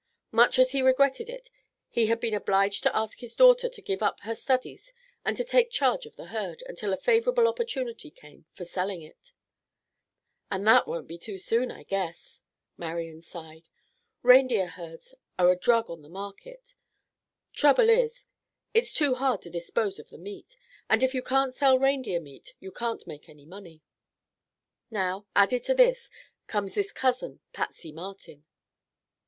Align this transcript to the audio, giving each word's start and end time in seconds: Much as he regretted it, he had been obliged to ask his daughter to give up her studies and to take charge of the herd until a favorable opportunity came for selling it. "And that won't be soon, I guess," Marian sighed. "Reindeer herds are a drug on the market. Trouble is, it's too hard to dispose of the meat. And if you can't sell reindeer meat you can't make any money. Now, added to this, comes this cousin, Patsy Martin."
Much 0.31 0.57
as 0.57 0.71
he 0.71 0.81
regretted 0.81 1.29
it, 1.29 1.51
he 1.87 2.07
had 2.07 2.19
been 2.19 2.33
obliged 2.33 2.81
to 2.81 2.95
ask 2.97 3.19
his 3.19 3.35
daughter 3.35 3.69
to 3.69 3.83
give 3.83 4.01
up 4.01 4.19
her 4.21 4.33
studies 4.33 4.91
and 5.23 5.37
to 5.37 5.43
take 5.43 5.69
charge 5.69 6.07
of 6.07 6.15
the 6.15 6.25
herd 6.33 6.63
until 6.67 6.91
a 6.91 6.97
favorable 6.97 7.47
opportunity 7.47 8.09
came 8.09 8.47
for 8.51 8.65
selling 8.65 9.03
it. 9.03 9.31
"And 10.49 10.65
that 10.65 10.87
won't 10.87 11.07
be 11.07 11.19
soon, 11.37 11.69
I 11.69 11.83
guess," 11.83 12.41
Marian 12.77 13.21
sighed. 13.21 13.69
"Reindeer 14.23 14.69
herds 14.69 15.13
are 15.37 15.51
a 15.51 15.55
drug 15.55 15.87
on 15.87 16.01
the 16.01 16.09
market. 16.09 16.73
Trouble 17.53 17.87
is, 17.91 18.25
it's 18.73 18.93
too 18.93 19.13
hard 19.13 19.43
to 19.43 19.51
dispose 19.51 19.99
of 19.99 20.09
the 20.09 20.17
meat. 20.17 20.57
And 20.89 21.03
if 21.03 21.13
you 21.13 21.21
can't 21.21 21.53
sell 21.53 21.77
reindeer 21.77 22.19
meat 22.21 22.55
you 22.59 22.71
can't 22.71 23.05
make 23.05 23.29
any 23.29 23.45
money. 23.45 23.83
Now, 24.89 25.27
added 25.35 25.61
to 25.65 25.75
this, 25.75 26.09
comes 26.47 26.73
this 26.73 26.91
cousin, 26.91 27.41
Patsy 27.53 27.91
Martin." 27.91 28.45